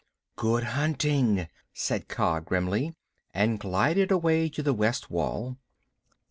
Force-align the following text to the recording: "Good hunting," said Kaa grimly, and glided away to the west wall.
"Good 0.35 0.63
hunting," 0.63 1.47
said 1.75 2.07
Kaa 2.07 2.39
grimly, 2.39 2.95
and 3.35 3.59
glided 3.59 4.09
away 4.09 4.49
to 4.49 4.63
the 4.63 4.73
west 4.73 5.11
wall. 5.11 5.57